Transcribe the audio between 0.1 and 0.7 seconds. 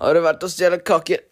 det vært å